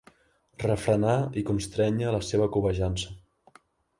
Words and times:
Refrenar 0.61 1.17
i 1.41 1.43
constrènyer 1.51 2.15
la 2.17 2.23
seva 2.31 2.47
cobejança. 2.57 3.13